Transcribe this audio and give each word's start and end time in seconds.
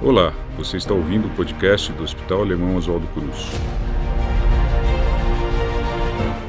Olá, 0.00 0.30
você 0.56 0.76
está 0.76 0.94
ouvindo 0.94 1.26
o 1.26 1.34
podcast 1.34 1.92
do 1.92 2.04
Hospital 2.04 2.42
Alemão 2.42 2.76
Oswaldo 2.76 3.08
Cruz. 3.08 3.36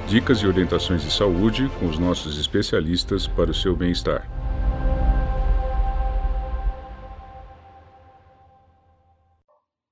Dicas 0.07 0.37
e 0.37 0.45
orientações 0.45 1.01
de 1.01 1.11
saúde 1.11 1.67
com 1.79 1.87
os 1.87 1.97
nossos 1.97 2.37
especialistas 2.39 3.25
para 3.25 3.49
o 3.49 3.53
seu 3.53 3.75
bem-estar. 3.75 4.29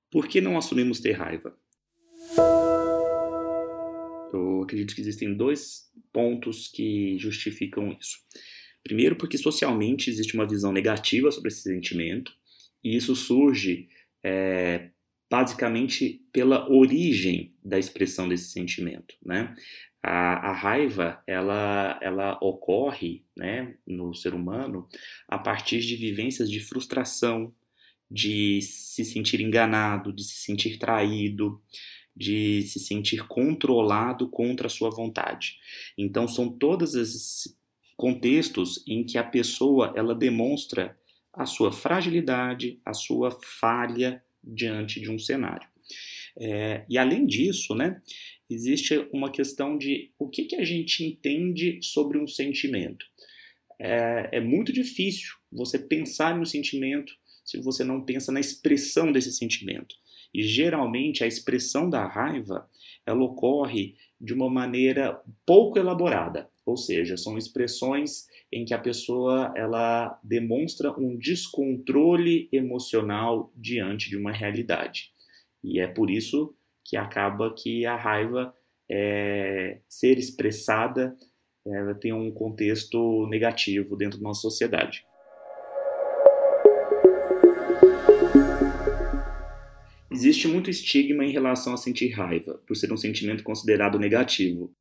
Por 0.08 0.28
que 0.28 0.40
não 0.40 0.56
assumimos 0.56 1.00
ter 1.00 1.14
raiva? 1.14 1.52
Eu 4.32 4.62
acredito 4.62 4.94
que 4.94 5.00
existem 5.00 5.36
dois 5.36 5.90
pontos 6.12 6.68
que 6.68 7.18
justificam 7.18 7.90
isso. 8.00 8.18
Primeiro, 8.84 9.16
porque 9.16 9.36
socialmente 9.36 10.08
existe 10.08 10.36
uma 10.36 10.46
visão 10.46 10.72
negativa 10.72 11.32
sobre 11.32 11.48
esse 11.48 11.62
sentimento, 11.62 12.37
e 12.82 12.96
isso 12.96 13.14
surge 13.14 13.88
é, 14.22 14.90
basicamente 15.30 16.24
pela 16.32 16.70
origem 16.70 17.54
da 17.62 17.78
expressão 17.78 18.28
desse 18.28 18.50
sentimento, 18.50 19.14
né? 19.24 19.54
A, 20.02 20.50
a, 20.50 20.52
raiva 20.52 21.20
ela, 21.26 21.98
ela 22.00 22.38
ocorre 22.40 23.24
né, 23.36 23.74
no 23.84 24.14
ser 24.14 24.32
humano 24.32 24.88
a 25.26 25.36
partir 25.36 25.80
de 25.80 25.96
vivências 25.96 26.48
de 26.48 26.60
frustração, 26.60 27.52
de 28.08 28.62
se 28.62 29.04
sentir 29.04 29.40
enganado, 29.40 30.12
de 30.12 30.22
se 30.22 30.36
sentir 30.36 30.78
traído, 30.78 31.60
de 32.16 32.62
se 32.62 32.78
sentir 32.78 33.26
controlado 33.26 34.28
contra 34.28 34.68
a 34.68 34.70
sua 34.70 34.88
vontade. 34.88 35.56
Então 35.96 36.28
são 36.28 36.48
todos 36.48 36.94
esses 36.94 37.56
contextos 37.96 38.82
em 38.86 39.04
que 39.04 39.18
a 39.18 39.24
pessoa 39.24 39.92
ela 39.96 40.14
demonstra 40.14 40.96
a 41.38 41.46
sua 41.46 41.70
fragilidade, 41.70 42.80
a 42.84 42.92
sua 42.92 43.30
falha 43.30 44.20
diante 44.42 45.00
de 45.00 45.08
um 45.08 45.18
cenário. 45.18 45.66
É, 46.36 46.84
e 46.88 46.98
além 46.98 47.24
disso, 47.24 47.76
né, 47.76 48.00
existe 48.50 49.08
uma 49.12 49.30
questão 49.30 49.78
de 49.78 50.10
o 50.18 50.28
que, 50.28 50.44
que 50.44 50.56
a 50.56 50.64
gente 50.64 51.04
entende 51.04 51.78
sobre 51.80 52.18
um 52.18 52.26
sentimento. 52.26 53.06
É, 53.80 54.30
é 54.32 54.40
muito 54.40 54.72
difícil 54.72 55.36
você 55.50 55.78
pensar 55.78 56.36
em 56.36 56.40
um 56.40 56.44
sentimento 56.44 57.12
se 57.44 57.60
você 57.60 57.84
não 57.84 58.04
pensa 58.04 58.32
na 58.32 58.40
expressão 58.40 59.12
desse 59.12 59.32
sentimento. 59.32 59.94
E 60.34 60.42
geralmente 60.42 61.22
a 61.22 61.26
expressão 61.26 61.88
da 61.88 62.06
raiva 62.06 62.68
ela 63.06 63.22
ocorre 63.22 63.94
de 64.20 64.34
uma 64.34 64.50
maneira 64.50 65.22
pouco 65.46 65.78
elaborada, 65.78 66.50
ou 66.66 66.76
seja, 66.76 67.16
são 67.16 67.38
expressões 67.38 68.26
em 68.52 68.64
que 68.64 68.74
a 68.74 68.78
pessoa 68.78 69.52
ela 69.56 70.18
demonstra 70.22 70.90
um 70.92 71.16
descontrole 71.16 72.48
emocional 72.52 73.52
diante 73.54 74.08
de 74.08 74.16
uma 74.16 74.32
realidade. 74.32 75.12
E 75.62 75.80
é 75.80 75.86
por 75.86 76.10
isso 76.10 76.54
que 76.84 76.96
acaba 76.96 77.54
que 77.54 77.84
a 77.84 77.96
raiva 77.96 78.54
é, 78.90 79.80
ser 79.88 80.18
expressada 80.18 81.16
ela 81.66 81.94
tem 81.94 82.12
um 82.12 82.30
contexto 82.30 83.26
negativo 83.26 83.96
dentro 83.96 84.18
da 84.18 84.24
nossa 84.24 84.40
sociedade. 84.40 85.04
Existe 90.10 90.48
muito 90.48 90.70
estigma 90.70 91.24
em 91.24 91.30
relação 91.30 91.74
a 91.74 91.76
sentir 91.76 92.08
raiva, 92.08 92.60
por 92.66 92.74
ser 92.74 92.92
um 92.92 92.96
sentimento 92.96 93.44
considerado 93.44 93.98
negativo. 93.98 94.74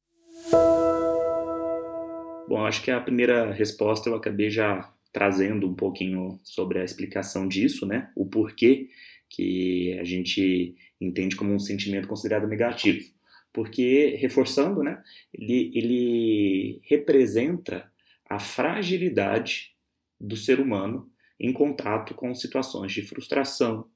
Bom, 2.47 2.65
acho 2.65 2.81
que 2.81 2.89
a 2.91 3.01
primeira 3.01 3.51
resposta 3.51 4.09
eu 4.09 4.15
acabei 4.15 4.49
já 4.49 4.89
trazendo 5.11 5.67
um 5.67 5.75
pouquinho 5.75 6.39
sobre 6.43 6.79
a 6.79 6.83
explicação 6.83 7.47
disso, 7.47 7.85
né? 7.85 8.09
O 8.15 8.25
porquê 8.25 8.89
que 9.29 9.97
a 9.99 10.03
gente 10.03 10.75
entende 11.01 11.35
como 11.35 11.53
um 11.53 11.59
sentimento 11.59 12.07
considerado 12.07 12.47
negativo. 12.47 13.03
Porque, 13.51 14.15
reforçando, 14.19 14.83
né, 14.83 15.01
ele, 15.33 15.71
ele 15.73 16.81
representa 16.83 17.91
a 18.29 18.39
fragilidade 18.39 19.71
do 20.19 20.37
ser 20.37 20.59
humano 20.59 21.09
em 21.39 21.51
contato 21.51 22.13
com 22.13 22.33
situações 22.33 22.93
de 22.93 23.01
frustração, 23.01 23.87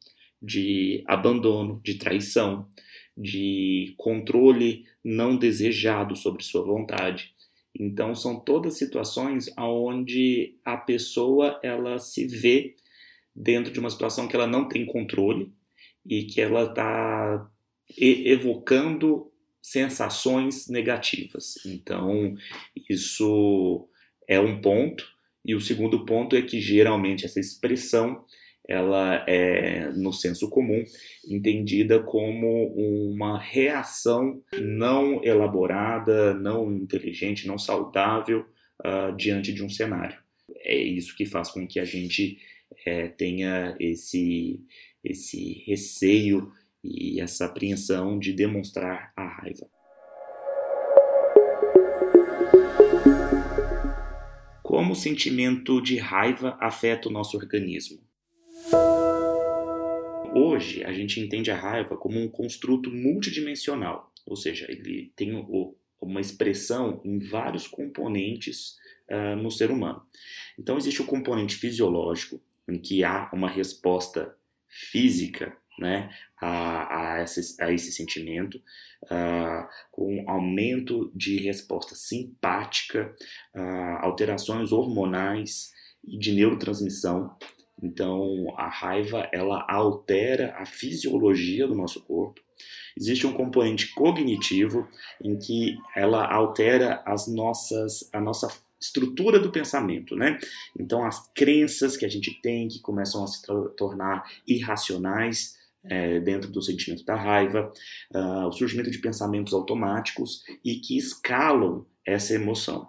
de 0.42 1.04
abandono, 1.08 1.80
de 1.84 1.96
traição, 1.96 2.68
de 3.16 3.94
controle 3.98 4.86
não 5.04 5.38
desejado 5.38 6.16
sobre 6.16 6.44
sua 6.44 6.64
vontade. 6.64 7.34
Então 7.78 8.14
são 8.14 8.40
todas 8.40 8.78
situações 8.78 9.50
onde 9.58 10.56
a 10.66 10.78
pessoa 10.78 11.59
ela 11.64 11.98
se 12.00 12.28
vê 12.28 12.76
dentro 13.36 13.72
de 13.72 13.80
uma 13.80 13.90
situação 13.90 14.28
que 14.28 14.36
ela 14.36 14.48
não 14.48 14.68
tem 14.68 14.86
controle 14.86 15.52
e 16.06 16.24
que 16.24 16.42
ela 16.42 16.64
está 16.64 17.50
evocando 17.98 19.31
sensações 19.62 20.68
negativas. 20.68 21.56
Então 21.66 22.36
isso 22.90 23.88
é 24.28 24.40
um 24.40 24.60
ponto 24.60 25.08
e 25.44 25.56
o 25.56 25.62
segundo 25.62 26.06
ponto 26.06 26.36
é 26.36 26.42
que 26.42 26.60
geralmente 26.60 27.26
essa 27.26 27.40
expressão 27.40 28.24
ela 28.72 29.26
é, 29.28 29.92
no 29.92 30.14
senso 30.14 30.50
comum, 30.50 30.82
entendida 31.28 32.02
como 32.02 32.68
uma 32.74 33.38
reação 33.38 34.42
não 34.62 35.22
elaborada, 35.24 36.34
não 36.34 36.72
inteligente, 36.72 37.46
não 37.46 37.58
saudável 37.58 38.46
uh, 38.80 39.14
diante 39.18 39.52
de 39.52 39.62
um 39.62 39.70
cenário. 39.70 40.18
É 40.64 40.76
isso 40.76 41.16
que 41.18 41.26
faz 41.26 41.52
com 41.52 41.68
que 41.68 41.81
a 41.81 41.86
gente 41.86 42.38
é, 42.86 43.10
tenha 43.10 43.76
esse, 43.78 44.62
esse 45.04 45.64
receio 45.68 46.50
e 46.81 47.20
essa 47.20 47.48
apreensão 47.48 48.18
de 48.18 48.31
demonstrar 48.31 49.12
a 49.18 49.28
raiva. 49.28 49.68
Como 54.64 54.94
o 54.94 54.96
sentimento 54.96 55.81
de 55.81 55.98
raiva 55.98 56.58
afeta 56.62 57.10
o 57.10 57.12
nosso 57.12 57.36
organismo? 57.36 58.00
Hoje, 60.34 60.84
a 60.86 60.94
gente 60.94 61.19
entende 61.19 61.52
a 61.52 61.56
raiva 61.56 61.97
como 61.97 62.18
um 62.18 62.30
construto 62.30 62.90
multidimensional, 62.90 64.14
ou 64.25 64.36
seja, 64.38 64.66
ele 64.69 65.12
tem 65.16 65.34
uma 66.02 66.22
expressão 66.22 67.02
em 67.03 67.19
vários 67.19 67.68
componentes 67.68 68.78
uh, 69.09 69.36
no 69.36 69.52
ser 69.52 69.69
humano. 69.72 70.02
Então, 70.58 70.78
existe 70.78 71.02
o 71.02 71.06
componente 71.06 71.56
fisiológico, 71.58 72.42
em 72.69 72.80
que 72.80 73.03
há 73.03 73.30
uma 73.34 73.50
resposta 73.50 74.34
física 74.69 75.56
né, 75.78 76.09
a, 76.40 77.16
a, 77.16 77.24
esse, 77.24 77.62
a 77.62 77.72
esse 77.72 77.92
sentimento, 77.92 78.58
uh, 79.06 79.68
com 79.92 80.24
aumento 80.30 81.12
de 81.13 81.38
resposta 81.40 81.94
simpática, 81.94 83.13
uh, 83.53 84.06
alterações 84.06 84.72
hormonais 84.72 85.72
e 86.06 86.18
de 86.18 86.31
neurotransmissão, 86.31 87.36
então, 87.81 88.53
a 88.58 88.69
raiva 88.69 89.28
ela 89.34 89.66
altera 89.68 90.53
a 90.58 90.66
fisiologia 90.66 91.68
do 91.68 91.75
nosso 91.75 92.02
corpo. 92.02 92.40
Existe 92.96 93.25
um 93.25 93.34
componente 93.34 93.94
cognitivo 93.94 94.88
em 95.24 95.38
que 95.38 95.78
ela 95.96 96.25
altera 96.31 97.02
as 97.06 97.28
nossas, 97.28 98.08
a 98.14 98.19
nossa 98.19 98.47
estrutura 98.80 99.40
do 99.40 99.52
pensamento, 99.52 100.16
né? 100.16 100.38
Então, 100.78 101.06
as 101.06 101.31
crenças 101.34 101.96
que 101.96 102.06
a 102.06 102.09
gente 102.09 102.40
tem 102.42 102.68
que 102.68 102.80
começam 102.80 103.24
a 103.24 103.28
se 103.28 103.42
tornar 103.78 104.24
irracionais 104.48 105.56
é, 105.84 106.19
dentro 106.19 106.52
do 106.52 106.62
sentimento 106.62 107.03
da 107.03 107.16
raiva, 107.16 107.72
uh, 108.13 108.48
o 108.48 108.52
surgimento 108.52 108.92
de 108.92 109.00
pensamentos 109.00 109.53
automáticos 109.53 110.44
e 110.63 110.75
que 110.75 110.98
escalam 110.98 111.86
essa 112.06 112.34
emoção. 112.34 112.88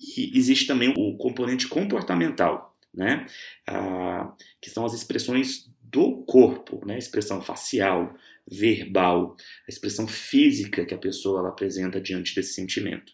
E 0.00 0.36
existe 0.36 0.66
também 0.66 0.94
o 0.96 1.16
componente 1.16 1.68
comportamental, 1.68 2.71
né? 2.94 3.26
Ah, 3.66 4.34
que 4.60 4.70
são 4.70 4.84
as 4.84 4.92
expressões 4.92 5.70
do 5.82 6.22
corpo, 6.24 6.84
né? 6.86 6.98
Expressão 6.98 7.40
facial, 7.42 8.14
verbal, 8.50 9.36
a 9.66 9.70
expressão 9.70 10.06
física 10.06 10.84
que 10.84 10.94
a 10.94 10.98
pessoa 10.98 11.40
ela 11.40 11.48
apresenta 11.50 12.00
diante 12.00 12.34
desse 12.34 12.54
sentimento. 12.54 13.12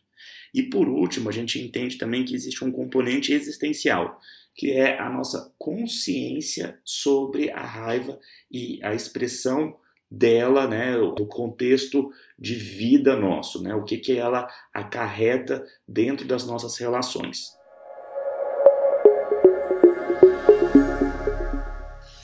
E 0.55 0.63
por 0.63 0.89
último, 0.89 1.29
a 1.29 1.33
gente 1.33 1.61
entende 1.61 1.99
também 1.99 2.25
que 2.25 2.35
existe 2.35 2.65
um 2.65 2.73
componente 2.73 3.33
existencial, 3.33 4.19
que 4.55 4.73
é 4.73 4.99
a 4.99 5.09
nossa 5.11 5.53
consciência 5.59 6.81
sobre 6.85 7.51
a 7.51 7.65
raiva 7.65 8.19
e 8.51 8.81
a 8.83 8.95
expressão 8.95 9.77
dela, 10.11 10.67
né, 10.67 10.97
o 10.97 11.27
contexto 11.27 12.11
de 12.39 12.55
vida 12.55 13.15
nosso, 13.15 13.63
né, 13.63 13.75
o 13.75 13.85
que, 13.85 13.99
que 13.99 14.17
ela 14.17 14.49
acarreta 14.73 15.65
dentro 15.87 16.27
das 16.27 16.47
nossas 16.47 16.79
relações. 16.79 17.58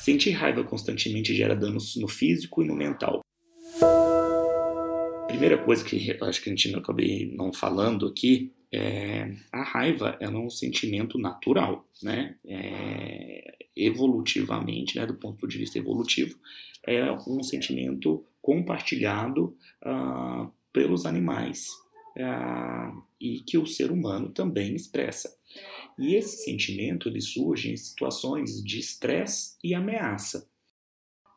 Sentir 0.05 0.33
raiva 0.33 0.63
constantemente 0.63 1.35
gera 1.35 1.57
danos 1.57 1.97
no 1.97 2.07
físico 2.07 2.63
e 2.63 2.67
no 2.67 2.77
mental. 2.77 3.23
Primeira 5.27 5.57
coisa 5.57 5.83
que 5.83 6.15
acho 6.21 6.43
que 6.43 6.51
a 6.51 6.53
gente 6.53 6.71
não 6.71 6.81
acabei 6.81 7.35
não 7.35 7.51
falando 7.55 8.07
aqui 8.07 8.53
é 8.71 9.35
a 9.51 9.63
raiva 9.63 10.15
é 10.21 10.29
um 10.29 10.51
sentimento 10.51 11.17
natural, 11.17 11.89
né? 12.03 12.37
É, 12.47 13.57
evolutivamente, 13.75 14.99
né, 14.99 15.07
do 15.07 15.15
ponto 15.15 15.49
de 15.49 15.57
vista 15.57 15.79
evolutivo, 15.79 16.39
é 16.87 17.11
um 17.27 17.43
sentimento 17.43 18.27
compartilhado 18.43 19.57
uh, 19.87 20.53
pelos 20.71 21.07
animais 21.07 21.71
uh, 22.19 23.03
e 23.19 23.41
que 23.41 23.57
o 23.57 23.67
ser 23.67 23.91
humano 23.91 24.29
também 24.29 24.75
expressa. 24.75 25.35
E 25.99 26.15
esse 26.15 26.45
sentimento 26.45 27.09
ele 27.09 27.21
surge 27.21 27.71
em 27.71 27.77
situações 27.77 28.63
de 28.63 28.79
estresse 28.79 29.57
e 29.63 29.75
ameaça. 29.75 30.49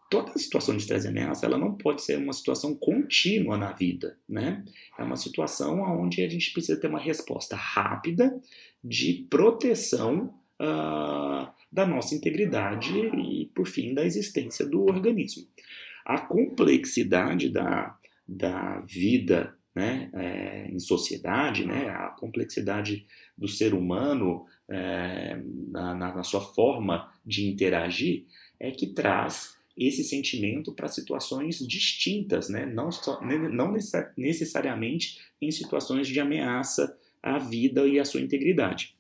Toda 0.10 0.38
situação 0.38 0.76
de 0.76 0.82
estresse 0.82 1.06
e 1.06 1.10
ameaça 1.10 1.46
ela 1.46 1.58
não 1.58 1.76
pode 1.76 2.02
ser 2.02 2.18
uma 2.18 2.32
situação 2.32 2.74
contínua 2.74 3.58
na 3.58 3.74
vida, 3.74 4.18
né? 4.28 4.64
É 4.98 5.04
uma 5.04 5.18
situação 5.18 5.82
onde 5.82 6.24
a 6.24 6.30
gente 6.30 6.54
precisa 6.54 6.80
ter 6.80 6.88
uma 6.88 7.00
resposta 7.00 7.56
rápida 7.56 8.40
de 8.82 9.28
proteção 9.30 10.34
uh, 10.62 11.52
da 11.72 11.86
nossa 11.86 12.16
integridade 12.16 12.98
e, 12.98 13.48
por 13.54 13.68
fim, 13.68 13.94
da 13.94 14.06
existência 14.06 14.66
do 14.66 14.86
organismo. 14.86 15.46
A 16.06 16.20
complexidade 16.20 17.50
da, 17.50 17.98
da 18.26 18.80
vida 18.80 19.57
né, 19.78 20.10
é, 20.14 20.72
em 20.72 20.80
sociedade, 20.80 21.64
né, 21.64 21.88
a 21.90 22.08
complexidade 22.08 23.06
do 23.38 23.48
ser 23.48 23.76
humano 23.76 24.48
é, 24.68 25.40
na, 25.70 25.94
na, 25.94 26.24
sua 26.24 26.42
forma 26.42 27.14
de 27.24 27.48
interagir 27.48 28.26
é 28.60 28.72
que 28.72 28.88
traz 28.88 29.56
esse 29.78 30.04
sentimento 30.04 30.74
para 30.74 30.88
situações 30.88 31.60
distintas, 31.60 32.50
né, 32.50 32.66
não, 32.66 32.92
só, 32.92 33.22
não 33.22 33.72
necessariamente 34.18 35.20
em 35.40 35.52
situações 35.52 36.08
de 36.08 36.20
ameaça 36.20 36.98
à 37.22 37.38
vida 37.38 37.88
e 37.88 38.00
à 38.00 38.06
sua 38.06 38.22
integridade. 38.22 38.96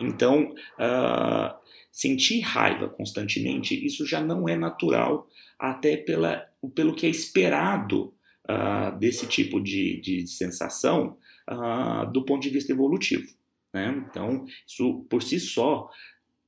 Então, 0.00 0.54
uh, 0.78 1.58
sentir 1.90 2.42
raiva 2.42 2.88
constantemente, 2.88 3.74
isso 3.84 4.06
já 4.06 4.20
não 4.20 4.48
é 4.48 4.56
natural, 4.56 5.28
até 5.58 5.96
pela, 5.96 6.46
pelo 6.76 6.94
que 6.94 7.06
é 7.06 7.10
esperado 7.10 8.14
uh, 8.48 8.96
desse 8.98 9.26
tipo 9.26 9.60
de, 9.60 10.00
de 10.00 10.26
sensação 10.26 11.16
uh, 11.50 12.10
do 12.12 12.24
ponto 12.24 12.42
de 12.42 12.50
vista 12.50 12.72
evolutivo. 12.72 13.26
Né? 13.72 14.04
Então, 14.08 14.44
isso 14.66 15.04
por 15.08 15.22
si 15.22 15.40
só 15.40 15.90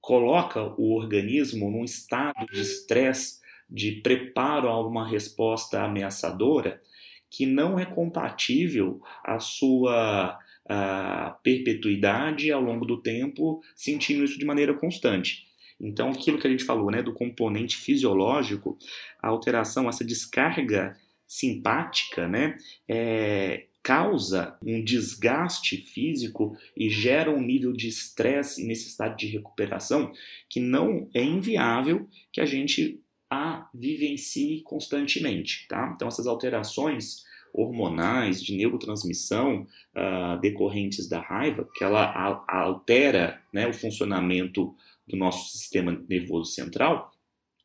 coloca 0.00 0.62
o 0.78 0.94
organismo 0.94 1.70
num 1.70 1.84
estado 1.84 2.46
de 2.52 2.60
estresse, 2.60 3.40
de 3.68 3.92
preparo 4.00 4.68
a 4.68 4.86
uma 4.86 5.08
resposta 5.08 5.82
ameaçadora 5.82 6.80
que 7.28 7.44
não 7.44 7.78
é 7.78 7.84
compatível 7.84 9.00
à 9.24 9.40
sua 9.40 10.38
a 10.68 11.38
perpetuidade 11.42 12.50
ao 12.50 12.60
longo 12.60 12.84
do 12.84 13.00
tempo, 13.00 13.62
sentindo 13.74 14.24
isso 14.24 14.38
de 14.38 14.44
maneira 14.44 14.74
constante. 14.74 15.46
Então, 15.80 16.10
aquilo 16.10 16.38
que 16.38 16.46
a 16.46 16.50
gente 16.50 16.64
falou, 16.64 16.90
né, 16.90 17.02
do 17.02 17.12
componente 17.12 17.76
fisiológico, 17.76 18.78
a 19.22 19.28
alteração, 19.28 19.88
essa 19.88 20.04
descarga 20.04 20.96
simpática, 21.26 22.28
né, 22.28 22.56
é, 22.88 23.66
causa 23.82 24.58
um 24.62 24.82
desgaste 24.82 25.76
físico 25.76 26.56
e 26.76 26.90
gera 26.90 27.30
um 27.30 27.40
nível 27.40 27.72
de 27.72 27.88
estresse 27.88 28.62
e 28.62 28.66
necessidade 28.66 29.16
de 29.16 29.26
recuperação 29.28 30.12
que 30.48 30.58
não 30.58 31.08
é 31.14 31.22
inviável 31.22 32.08
que 32.32 32.40
a 32.40 32.46
gente 32.46 33.00
a 33.30 33.68
vivencie 33.74 34.62
constantemente, 34.62 35.66
tá? 35.68 35.92
Então 35.94 36.08
essas 36.08 36.26
alterações 36.26 37.24
hormonais, 37.52 38.42
de 38.42 38.56
neurotransmissão 38.56 39.66
uh, 39.94 40.40
decorrentes 40.40 41.08
da 41.08 41.20
raiva, 41.20 41.68
que 41.74 41.82
ela 41.82 42.04
a, 42.04 42.60
altera 42.62 43.40
né, 43.52 43.66
o 43.66 43.72
funcionamento 43.72 44.74
do 45.06 45.16
nosso 45.16 45.56
sistema 45.56 45.92
nervoso 46.08 46.52
central, 46.52 47.12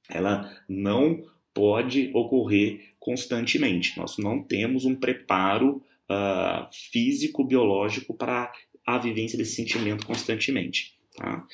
ela 0.09 0.55
não 0.69 1.23
pode 1.53 2.11
ocorrer 2.13 2.91
constantemente. 2.99 3.97
Nós 3.97 4.17
não 4.17 4.43
temos 4.43 4.85
um 4.85 4.95
preparo 4.95 5.77
uh, 6.09 6.67
físico, 6.91 7.43
biológico 7.43 8.13
para 8.13 8.51
a 8.85 8.97
vivência 8.97 9.37
desse 9.37 9.55
sentimento 9.55 10.05
constantemente. 10.05 10.95
Tá? 11.15 11.45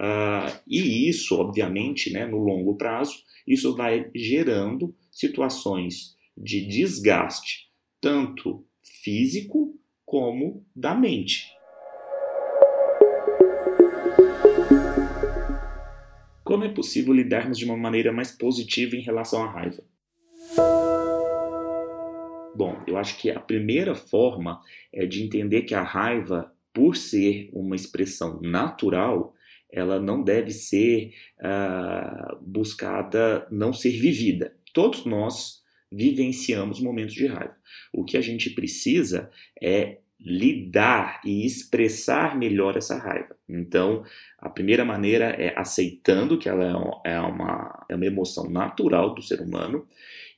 Uh, 0.00 0.60
e 0.66 1.08
isso, 1.08 1.36
obviamente, 1.36 2.12
né, 2.12 2.26
no 2.26 2.38
longo 2.38 2.76
prazo, 2.76 3.14
isso 3.46 3.74
vai 3.74 4.10
gerando 4.14 4.94
situações 5.10 6.16
de 6.36 6.66
desgaste 6.66 7.66
tanto 8.00 8.64
físico 9.02 9.78
como 10.04 10.64
da 10.74 10.94
mente. 10.94 11.55
Como 16.46 16.62
é 16.62 16.68
possível 16.68 17.12
lidarmos 17.12 17.58
de 17.58 17.64
uma 17.64 17.76
maneira 17.76 18.12
mais 18.12 18.30
positiva 18.30 18.94
em 18.94 19.00
relação 19.00 19.42
à 19.42 19.50
raiva? 19.50 19.82
Bom, 22.54 22.80
eu 22.86 22.96
acho 22.96 23.18
que 23.18 23.28
a 23.28 23.40
primeira 23.40 23.96
forma 23.96 24.62
é 24.92 25.04
de 25.06 25.24
entender 25.24 25.62
que 25.62 25.74
a 25.74 25.82
raiva, 25.82 26.54
por 26.72 26.94
ser 26.96 27.50
uma 27.52 27.74
expressão 27.74 28.40
natural, 28.40 29.34
ela 29.72 29.98
não 29.98 30.22
deve 30.22 30.52
ser 30.52 31.14
uh, 31.40 32.38
buscada, 32.40 33.44
não 33.50 33.72
ser 33.72 33.98
vivida. 33.98 34.54
Todos 34.72 35.04
nós 35.04 35.64
vivenciamos 35.90 36.78
momentos 36.78 37.14
de 37.14 37.26
raiva. 37.26 37.56
O 37.92 38.04
que 38.04 38.16
a 38.16 38.20
gente 38.20 38.50
precisa 38.50 39.32
é 39.60 39.98
lidar 40.18 41.20
e 41.24 41.46
expressar 41.46 42.36
melhor 42.36 42.76
essa 42.76 42.96
raiva. 42.96 43.36
Então, 43.48 44.02
a 44.38 44.48
primeira 44.48 44.84
maneira 44.84 45.26
é 45.26 45.52
aceitando 45.56 46.38
que 46.38 46.48
ela 46.48 46.64
é 47.04 47.20
uma, 47.20 47.86
é 47.88 47.94
uma 47.94 48.06
emoção 48.06 48.50
natural 48.50 49.14
do 49.14 49.22
ser 49.22 49.40
humano 49.40 49.86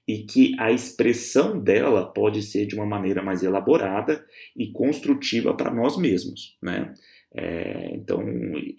e 0.06 0.24
que 0.24 0.56
a 0.58 0.72
expressão 0.72 1.58
dela 1.58 2.06
pode 2.06 2.42
ser 2.42 2.66
de 2.66 2.74
uma 2.74 2.86
maneira 2.86 3.22
mais 3.22 3.42
elaborada 3.42 4.24
e 4.56 4.72
construtiva 4.72 5.54
para 5.54 5.72
nós 5.72 5.96
mesmos, 5.98 6.56
né? 6.62 6.94
É, 7.34 7.90
então, 7.94 8.22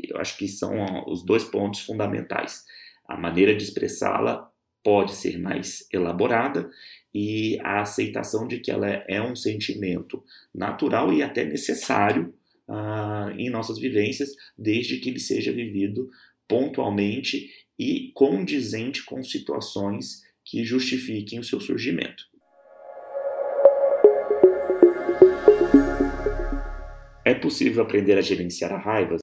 eu 0.04 0.18
acho 0.18 0.36
que 0.38 0.48
são 0.48 1.06
os 1.07 1.24
dois 1.24 1.44
pontos 1.44 1.81
fundamentais. 1.81 2.66
A 3.07 3.16
maneira 3.16 3.56
de 3.56 3.63
expressá-la 3.63 4.50
pode 4.84 5.13
ser 5.13 5.38
mais 5.38 5.88
elaborada 5.94 6.69
e 7.14 7.60
a 7.62 7.82
aceitação 7.82 8.48
de 8.48 8.60
que 8.60 8.72
ela 8.72 8.88
é 9.08 9.22
um 9.22 9.36
sentimento 9.36 10.24
natural 10.54 11.12
e 11.12 11.24
até 11.24 11.44
necessário 11.44 12.34
uh, 12.68 13.32
em 13.38 13.50
nossas 13.50 13.80
vivências, 13.80 14.30
desde 14.58 14.98
que 14.98 15.10
ele 15.10 15.20
seja 15.20 15.52
vivido 15.52 16.10
pontualmente 16.48 17.50
e 17.78 18.12
condizente 18.14 19.04
com 19.04 19.24
situações 19.24 20.24
que 20.44 20.64
justifiquem 20.64 21.40
o 21.40 21.44
seu 21.44 21.60
surgimento. 21.60 22.30
É 27.24 27.33
possível 27.36 27.83
aprender 27.83 28.18
a 28.18 28.22
gerenciar 28.22 28.74
a 28.74 28.78
raiva? 28.78 29.18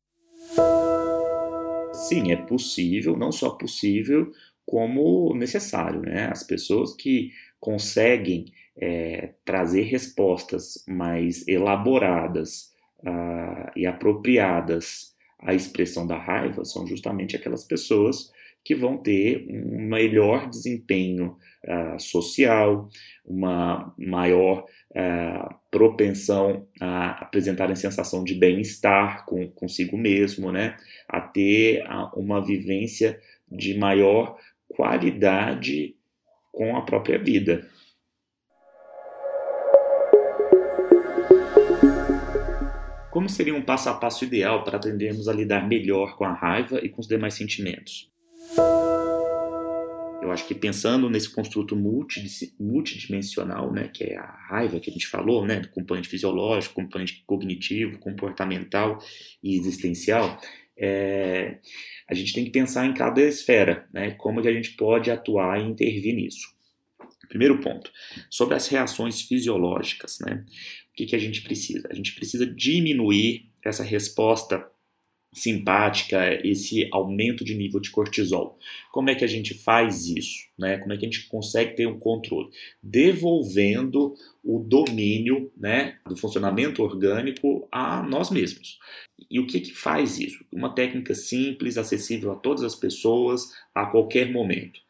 Sim, 1.93 2.31
é 2.31 2.37
possível, 2.37 3.17
não 3.17 3.33
só 3.33 3.51
possível, 3.51 4.33
como 4.65 5.35
necessário. 5.35 6.01
Né? 6.03 6.29
As 6.31 6.45
pessoas 6.45 6.95
que 6.95 7.33
conseguem 7.61 8.47
é, 8.79 9.31
trazer 9.45 9.83
respostas 9.83 10.85
mais 10.87 11.47
elaboradas 11.49 12.73
uh, 13.01 13.71
e 13.75 13.87
apropriadas 13.87 15.15
à 15.41 15.55
expressão 15.55 16.07
da 16.07 16.19
raiva 16.19 16.65
são 16.65 16.87
justamente 16.87 17.37
aquelas 17.37 17.65
pessoas 17.65 18.31
que 18.65 18.75
vão 18.75 18.97
ter 18.97 19.47
um 19.49 19.87
melhor 19.87 20.51
desempenho 20.51 21.37
uh, 21.65 22.01
social, 22.01 22.89
uma 23.25 23.95
maior 23.97 24.67
uh, 24.91 25.55
propensão 25.71 26.67
a 26.81 27.23
apresentarem 27.23 27.77
sensação 27.77 28.25
de 28.25 28.35
bem-estar 28.35 29.25
com, 29.25 29.49
consigo 29.53 29.97
mesmo, 29.97 30.51
né? 30.51 30.77
a 31.09 31.21
ter 31.21 31.85
uma 32.17 32.45
vivência 32.45 33.21
de 33.49 33.79
maior 33.79 34.37
qualidade 34.69 35.95
com 36.57 36.75
a 36.75 36.81
própria 36.81 37.19
vida. 37.19 37.69
Como 43.11 43.29
seria 43.29 43.55
um 43.55 43.63
passo 43.63 43.91
a 43.91 43.95
passo 43.95 44.25
ideal 44.25 44.65
para 44.65 44.79
aprendermos 44.79 45.29
a 45.29 45.33
lidar 45.35 45.69
melhor 45.69 46.17
com 46.17 46.25
a 46.25 46.33
raiva 46.33 46.81
e 46.83 46.89
com 46.89 47.01
os 47.01 47.07
demais 47.07 47.35
sentimentos? 47.35 48.11
Eu 50.23 50.33
acho 50.33 50.47
que 50.49 50.55
pensando 50.55 51.11
nesse 51.11 51.31
construto 51.31 51.77
multidimensional, 51.77 53.71
né, 53.73 53.89
que 53.89 54.05
é 54.05 54.17
a 54.17 54.27
raiva 54.49 54.81
que 54.81 54.91
a 54.91 54.93
gente 54.93 55.07
falou, 55.07 55.47
né, 55.47 55.61
do 55.61 55.69
componente 55.69 56.09
fisiológico, 56.09 56.75
componente 56.75 57.23
cognitivo, 57.27 57.99
comportamental 57.99 58.99
e 59.43 59.59
existencial, 59.59 60.39
é, 60.79 61.59
a 62.09 62.15
gente 62.15 62.33
tem 62.33 62.45
que 62.45 62.51
pensar 62.51 62.87
em 62.87 62.95
cada 62.95 63.23
esfera, 63.23 63.87
né, 63.93 64.13
como 64.13 64.43
que 64.43 64.49
a 64.49 64.53
gente 64.53 64.73
pode 64.73 65.11
atuar 65.11 65.61
e 65.61 65.65
intervir 65.65 66.15
nisso. 66.15 66.55
Primeiro 67.29 67.61
ponto, 67.61 67.91
sobre 68.31 68.55
as 68.55 68.69
reações 68.69 69.21
fisiológicas, 69.23 70.19
né, 70.21 70.45
o 70.91 70.95
que, 70.95 71.07
que 71.07 71.17
a 71.17 71.19
gente 71.19 71.43
precisa? 71.43 71.89
A 71.91 71.95
gente 71.95 72.15
precisa 72.15 72.47
diminuir 72.47 73.51
essa 73.65 73.83
resposta 73.83 74.67
simpática, 75.37 76.41
esse 76.43 76.89
aumento 76.91 77.45
de 77.45 77.55
nível 77.55 77.79
de 77.79 77.91
cortisol. 77.91 78.59
Como 78.91 79.11
é 79.11 79.15
que 79.15 79.25
a 79.25 79.29
gente 79.29 79.53
faz 79.53 80.07
isso? 80.07 80.47
Né? 80.59 80.79
Como 80.79 80.95
é 80.95 80.97
que 80.97 81.05
a 81.05 81.09
gente 81.11 81.29
consegue 81.29 81.77
ter 81.77 81.87
um 81.87 81.99
controle? 81.99 82.49
Devolvendo 82.83 84.15
o 84.43 84.61
domínio 84.61 85.53
né, 85.55 85.97
do 86.09 86.17
funcionamento 86.17 86.83
orgânico 86.83 87.69
a 87.71 88.03
nós 88.03 88.31
mesmos. 88.31 88.79
E 89.31 89.39
o 89.39 89.47
que, 89.47 89.61
que 89.61 89.75
faz 89.75 90.19
isso? 90.19 90.43
Uma 90.51 90.75
técnica 90.75 91.15
simples, 91.15 91.77
acessível 91.77 92.33
a 92.33 92.37
todas 92.37 92.65
as 92.65 92.75
pessoas, 92.75 93.51
a 93.75 93.85
qualquer 93.85 94.33
momento. 94.33 94.81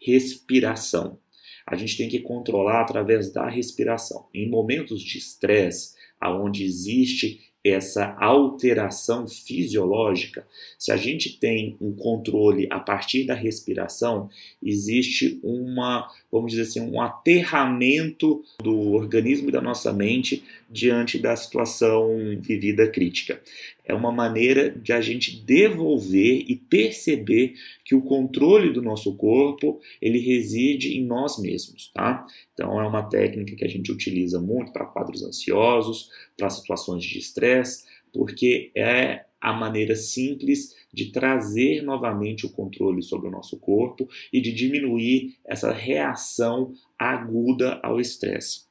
Respiração. 0.00 1.18
A 1.66 1.74
gente 1.74 1.96
tem 1.96 2.08
que 2.08 2.20
controlar 2.20 2.82
através 2.82 3.32
da 3.32 3.48
respiração. 3.48 4.28
Em 4.32 4.48
momentos 4.48 5.02
de 5.02 5.18
estresse, 5.18 5.96
aonde 6.20 6.62
existe 6.62 7.47
essa 7.70 8.14
alteração 8.18 9.26
fisiológica, 9.26 10.46
se 10.78 10.92
a 10.92 10.96
gente 10.96 11.38
tem 11.38 11.76
um 11.80 11.92
controle 11.92 12.66
a 12.70 12.78
partir 12.78 13.24
da 13.24 13.34
respiração, 13.34 14.28
existe 14.62 15.38
uma, 15.42 16.10
vamos 16.30 16.52
dizer 16.52 16.62
assim, 16.62 16.80
um 16.80 17.00
aterramento 17.00 18.42
do 18.62 18.92
organismo 18.92 19.48
e 19.48 19.52
da 19.52 19.60
nossa 19.60 19.92
mente 19.92 20.42
diante 20.70 21.18
da 21.18 21.34
situação 21.34 22.08
vivida 22.40 22.86
crítica. 22.88 23.40
É 23.88 23.94
uma 23.94 24.12
maneira 24.12 24.70
de 24.70 24.92
a 24.92 25.00
gente 25.00 25.40
devolver 25.44 26.44
e 26.46 26.54
perceber 26.54 27.54
que 27.84 27.94
o 27.94 28.02
controle 28.02 28.70
do 28.70 28.82
nosso 28.82 29.16
corpo 29.16 29.80
ele 30.00 30.18
reside 30.18 30.96
em 30.96 31.04
nós 31.04 31.38
mesmos, 31.38 31.90
tá? 31.94 32.26
Então 32.52 32.78
é 32.80 32.86
uma 32.86 33.02
técnica 33.02 33.56
que 33.56 33.64
a 33.64 33.68
gente 33.68 33.90
utiliza 33.90 34.38
muito 34.38 34.72
para 34.72 34.84
quadros 34.84 35.22
ansiosos, 35.22 36.10
para 36.36 36.50
situações 36.50 37.02
de 37.02 37.18
estresse, 37.18 37.86
porque 38.12 38.70
é 38.76 39.24
a 39.40 39.52
maneira 39.52 39.94
simples 39.96 40.76
de 40.92 41.12
trazer 41.12 41.82
novamente 41.82 42.44
o 42.44 42.50
controle 42.50 43.02
sobre 43.02 43.28
o 43.28 43.30
nosso 43.30 43.58
corpo 43.58 44.08
e 44.32 44.40
de 44.40 44.52
diminuir 44.52 45.36
essa 45.46 45.72
reação 45.72 46.74
aguda 46.98 47.80
ao 47.82 48.00
estresse. 48.00 48.67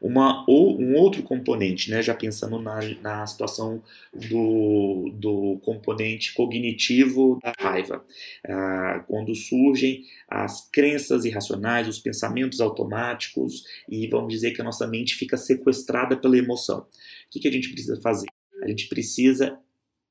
Uma, 0.00 0.44
ou 0.46 0.78
um 0.78 0.94
outro 0.94 1.22
componente, 1.22 1.90
né, 1.90 2.02
já 2.02 2.14
pensando 2.14 2.60
na, 2.60 2.80
na 3.00 3.26
situação 3.26 3.82
do, 4.12 5.10
do 5.14 5.58
componente 5.64 6.34
cognitivo 6.34 7.38
da 7.42 7.52
raiva, 7.58 8.04
ah, 8.46 9.02
quando 9.08 9.34
surgem 9.34 10.04
as 10.28 10.68
crenças 10.70 11.24
irracionais, 11.24 11.88
os 11.88 11.98
pensamentos 11.98 12.60
automáticos 12.60 13.64
e 13.88 14.06
vamos 14.06 14.32
dizer 14.32 14.50
que 14.50 14.60
a 14.60 14.64
nossa 14.64 14.86
mente 14.86 15.14
fica 15.14 15.36
sequestrada 15.36 16.16
pela 16.16 16.36
emoção. 16.36 16.80
O 16.80 16.86
que, 17.30 17.40
que 17.40 17.48
a 17.48 17.52
gente 17.52 17.70
precisa 17.70 17.98
fazer? 18.00 18.26
A 18.62 18.68
gente 18.68 18.88
precisa 18.88 19.58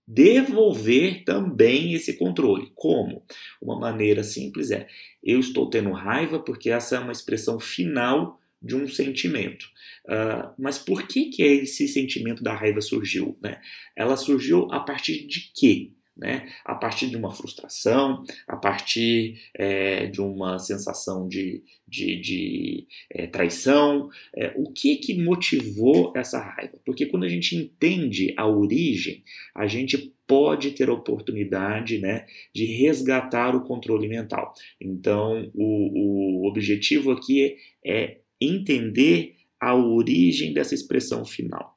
devolver 0.07 1.23
também 1.23 1.93
esse 1.93 2.13
controle. 2.13 2.71
Como? 2.75 3.23
Uma 3.61 3.79
maneira 3.79 4.23
simples 4.23 4.71
é: 4.71 4.87
eu 5.23 5.39
estou 5.39 5.69
tendo 5.69 5.91
raiva 5.91 6.39
porque 6.39 6.69
essa 6.69 6.95
é 6.95 6.99
uma 6.99 7.11
expressão 7.11 7.59
final 7.59 8.39
de 8.65 8.75
um 8.75 8.87
sentimento. 8.87 9.65
Uh, 10.05 10.53
mas 10.57 10.79
por 10.79 11.07
que, 11.07 11.25
que 11.25 11.43
esse 11.43 11.87
sentimento 11.87 12.43
da 12.43 12.53
raiva 12.53 12.81
surgiu? 12.81 13.37
Né? 13.41 13.61
Ela 13.95 14.17
surgiu 14.17 14.67
a 14.71 14.79
partir 14.79 15.27
de 15.27 15.51
quê? 15.53 15.91
Né? 16.17 16.49
A 16.63 16.73
partir 16.73 17.07
de 17.07 17.17
uma 17.17 17.33
frustração, 17.33 18.23
a 18.47 18.55
partir 18.55 19.37
é, 19.53 20.07
de 20.07 20.21
uma 20.21 20.57
sensação 20.57 21.27
de, 21.27 21.61
de, 21.85 22.21
de 22.21 22.87
é, 23.11 23.27
traição. 23.27 24.09
É, 24.33 24.53
o 24.55 24.71
que 24.71 24.95
que 24.95 25.21
motivou 25.21 26.13
essa 26.15 26.39
raiva? 26.39 26.79
Porque 26.85 27.05
quando 27.05 27.25
a 27.25 27.29
gente 27.29 27.55
entende 27.55 28.33
a 28.37 28.47
origem, 28.47 29.23
a 29.53 29.67
gente 29.67 30.15
pode 30.25 30.71
ter 30.71 30.87
a 30.87 30.93
oportunidade 30.93 31.99
né, 31.99 32.25
de 32.53 32.65
resgatar 32.65 33.53
o 33.53 33.65
controle 33.65 34.07
mental. 34.07 34.53
Então, 34.79 35.51
o, 35.53 36.45
o 36.45 36.47
objetivo 36.47 37.11
aqui 37.11 37.57
é 37.85 38.19
entender 38.39 39.35
a 39.59 39.75
origem 39.75 40.53
dessa 40.53 40.75
expressão 40.75 41.25
final. 41.25 41.75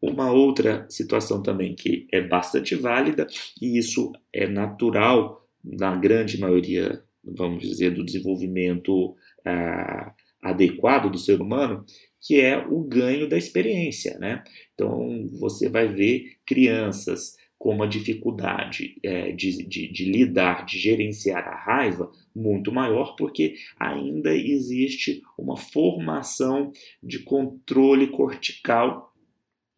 Uma 0.00 0.30
outra 0.30 0.86
situação 0.88 1.42
também 1.42 1.74
que 1.74 2.06
é 2.12 2.20
bastante 2.20 2.74
válida, 2.74 3.26
e 3.60 3.78
isso 3.78 4.12
é 4.32 4.46
natural 4.46 5.48
na 5.64 5.96
grande 5.96 6.38
maioria, 6.38 7.02
vamos 7.24 7.60
dizer, 7.60 7.90
do 7.90 8.04
desenvolvimento 8.04 9.16
ah, 9.44 10.14
adequado 10.42 11.10
do 11.10 11.18
ser 11.18 11.40
humano, 11.40 11.84
que 12.20 12.40
é 12.40 12.58
o 12.58 12.82
ganho 12.82 13.28
da 13.28 13.38
experiência. 13.38 14.18
Né? 14.18 14.44
Então, 14.74 15.26
você 15.40 15.68
vai 15.68 15.88
ver 15.88 16.36
crianças 16.46 17.36
com 17.58 17.74
uma 17.74 17.88
dificuldade 17.88 18.96
é, 19.02 19.32
de, 19.32 19.66
de, 19.66 19.90
de 19.90 20.04
lidar, 20.04 20.64
de 20.66 20.78
gerenciar 20.78 21.46
a 21.48 21.56
raiva 21.56 22.10
muito 22.34 22.70
maior, 22.70 23.16
porque 23.16 23.54
ainda 23.78 24.34
existe 24.34 25.22
uma 25.38 25.56
formação 25.56 26.70
de 27.02 27.20
controle 27.20 28.08
cortical 28.08 29.05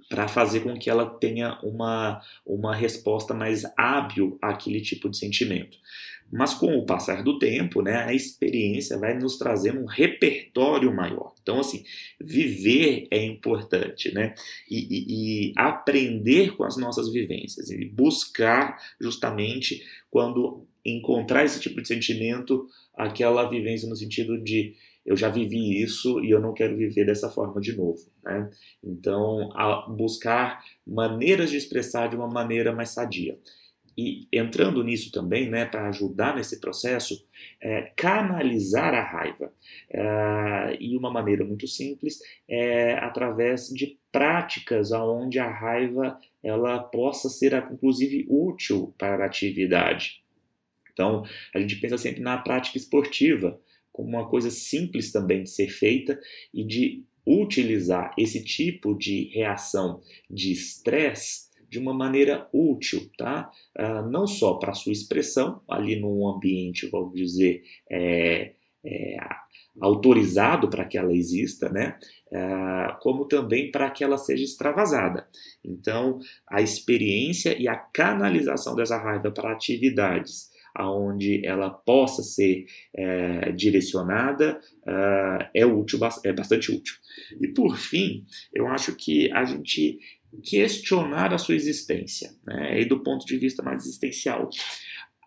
para 0.09 0.27
fazer 0.27 0.61
com 0.61 0.79
que 0.79 0.89
ela 0.89 1.07
tenha 1.07 1.59
uma, 1.63 2.21
uma 2.47 2.75
resposta 2.75 3.35
mais 3.35 3.63
hábil 3.77 4.39
àquele 4.41 4.81
tipo 4.81 5.09
de 5.09 5.19
sentimento. 5.19 5.77
Mas 6.31 6.53
com 6.53 6.77
o 6.77 6.85
passar 6.85 7.23
do 7.23 7.39
tempo, 7.39 7.81
né, 7.81 8.05
a 8.05 8.13
experiência 8.13 8.99
vai 8.99 9.19
nos 9.19 9.39
trazendo 9.39 9.81
um 9.81 9.87
repertório 9.87 10.95
maior. 10.95 11.33
Então, 11.43 11.61
assim, 11.61 11.85
viver 12.21 13.07
é 13.11 13.25
importante, 13.25 14.13
né? 14.13 14.35
E, 14.71 14.79
e, 14.79 15.49
e 15.49 15.53
aprender 15.57 16.55
com 16.55 16.65
as 16.65 16.77
nossas 16.77 17.11
vivências 17.11 17.71
e 17.71 17.83
buscar 17.87 18.79
justamente 19.01 19.83
quando 20.11 20.67
encontrar 20.85 21.45
esse 21.45 21.61
tipo 21.61 21.81
de 21.81 21.89
sentimento, 21.89 22.67
aquela 22.95 23.49
vivência 23.49 23.89
no 23.89 23.97
sentido 23.97 24.43
de 24.43 24.75
eu 25.09 25.17
já 25.17 25.31
vivi 25.31 25.83
isso 25.83 26.23
e 26.23 26.31
eu 26.31 26.39
não 26.39 26.53
quero 26.53 26.77
viver 26.77 27.07
dessa 27.07 27.31
forma 27.31 27.59
de 27.63 27.75
novo. 27.75 27.99
Né? 28.23 28.51
Então, 28.85 29.49
buscar 29.97 30.63
maneiras 30.87 31.49
de 31.49 31.57
expressar 31.57 32.09
de 32.09 32.17
uma 32.17 32.29
maneira 32.29 32.75
mais 32.75 32.91
sadia. 32.91 33.39
E 33.97 34.29
entrando 34.31 34.85
nisso 34.85 35.11
também, 35.11 35.49
né, 35.49 35.65
para 35.65 35.89
ajudar 35.89 36.37
nesse 36.37 36.61
processo, 36.61 37.27
é, 37.59 37.91
canalizar 37.97 38.93
a 38.93 39.03
raiva. 39.03 39.51
É, 39.91 40.77
e 40.79 40.95
uma 40.95 41.11
maneira 41.11 41.43
muito 41.43 41.67
simples 41.67 42.19
é 42.47 42.93
através 42.99 43.69
de 43.69 43.99
práticas 44.13 44.93
onde 44.93 45.39
a 45.39 45.51
raiva 45.51 46.21
ela 46.45 46.81
possa 46.81 47.31
ser 47.31 47.55
inclusive 47.73 48.27
útil 48.29 48.95
para 48.99 49.25
a 49.25 49.27
atividade. 49.27 50.23
Então, 50.93 51.25
a 51.55 51.59
gente 51.59 51.77
pensa 51.77 51.97
sempre 51.97 52.21
na 52.21 52.37
prática 52.37 52.77
esportiva 52.77 53.59
como 53.93 54.09
uma 54.09 54.29
coisa 54.29 54.51
simples 54.51 55.11
também 55.13 55.43
de 55.43 55.51
ser 55.51 55.69
feita 55.69 56.19
e 56.53 56.65
de 56.65 57.05
utilizar 57.27 58.15
esse 58.17 58.43
tipo 58.43 58.97
de 58.97 59.25
reação 59.35 60.01
de 60.31 60.53
estresse 60.53 61.49
de 61.69 61.79
uma 61.79 61.93
maneira 61.93 62.49
útil, 62.53 63.11
tá? 63.19 63.51
Uh, 63.79 64.09
não 64.11 64.27
só 64.27 64.55
para 64.55 64.73
sua 64.73 64.93
expressão 64.93 65.61
ali 65.69 65.97
num 65.97 66.27
ambiente, 66.27 66.89
vamos 66.89 67.13
dizer, 67.15 67.63
é, 67.91 68.55
é, 68.85 69.17
autorizado 69.81 70.71
para 70.71 70.85
que 70.87 70.97
ela 70.97 71.13
exista, 71.13 71.69
né? 71.69 71.99
Uh, 72.33 72.99
como 73.01 73.27
também 73.27 73.71
para 73.71 73.91
que 73.91 74.03
ela 74.03 74.17
seja 74.17 74.45
extravasada. 74.45 75.29
Então, 75.63 76.19
a 76.47 76.63
experiência 76.63 77.57
e 77.61 77.69
a 77.69 77.77
canalização 77.77 78.75
dessa 78.75 78.97
raiva 78.97 79.31
para 79.31 79.53
atividades 79.53 80.51
aonde 80.79 81.45
ela 81.45 81.71
possa 81.71 82.23
ser 82.23 82.67
é, 82.95 83.51
direcionada 83.53 84.61
uh, 84.87 85.45
é 85.53 85.67
útil, 85.67 85.99
é 86.25 86.33
bastante 86.33 86.71
útil. 86.71 86.95
E 87.41 87.49
por 87.49 87.77
fim, 87.77 88.25
eu 88.55 88.69
acho 88.69 88.95
que 88.95 89.31
a 89.33 89.45
gente 89.45 89.99
questionar 90.45 91.35
a 91.35 91.39
sua 91.39 91.57
existência, 91.57 92.31
né? 92.47 92.81
e 92.81 92.85
do 92.85 93.03
ponto 93.03 93.27
de 93.27 93.37
vista 93.37 93.63
mais 93.63 93.85
existencial, 93.85 94.49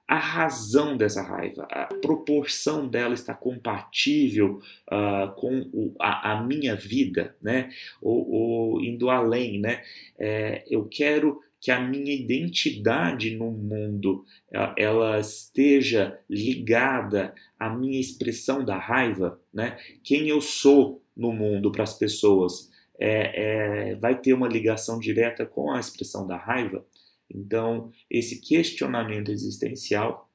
a 0.07 0.19
razão 0.19 0.97
dessa 0.97 1.21
raiva, 1.21 1.65
a 1.71 1.85
proporção 1.85 2.87
dela 2.87 3.13
está 3.13 3.33
compatível 3.33 4.59
uh, 4.91 5.33
com 5.35 5.69
o, 5.73 5.95
a, 5.99 6.33
a, 6.33 6.43
minha 6.43 6.75
vida, 6.75 7.33
né? 7.41 7.69
Ou, 8.01 8.29
ou 8.29 8.81
indo 8.81 9.09
além, 9.09 9.61
né? 9.61 9.81
É, 10.19 10.65
eu 10.69 10.83
quero 10.83 11.39
que 11.61 11.69
a 11.69 11.79
minha 11.79 12.11
identidade 12.11 13.35
no 13.35 13.51
mundo 13.51 14.25
ela 14.75 15.19
esteja 15.19 16.19
ligada 16.27 17.35
à 17.59 17.69
minha 17.69 17.99
expressão 17.99 18.65
da 18.65 18.77
raiva, 18.77 19.39
né? 19.53 19.77
Quem 20.03 20.27
eu 20.27 20.41
sou 20.41 21.03
no 21.15 21.31
mundo 21.31 21.71
para 21.71 21.83
as 21.83 21.93
pessoas 21.93 22.71
é, 22.99 23.91
é, 23.91 23.95
vai 23.95 24.19
ter 24.19 24.33
uma 24.33 24.47
ligação 24.47 24.99
direta 24.99 25.45
com 25.45 25.71
a 25.71 25.79
expressão 25.79 26.25
da 26.25 26.35
raiva. 26.35 26.85
Então, 27.29 27.91
esse 28.09 28.41
questionamento 28.41 29.31
existencial 29.31 30.29